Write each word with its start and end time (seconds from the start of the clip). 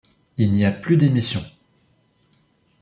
Il 0.37 0.51
n'y 0.51 0.65
a 0.65 0.71
plus 0.71 0.97
d'émission. 0.97 1.43